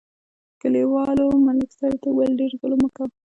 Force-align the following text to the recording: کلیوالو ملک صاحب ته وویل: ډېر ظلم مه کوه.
کلیوالو 0.61 1.27
ملک 1.45 1.69
صاحب 1.77 1.95
ته 2.03 2.07
وویل: 2.11 2.31
ډېر 2.39 2.51
ظلم 2.61 2.79
مه 2.83 2.89
کوه. 2.95 3.07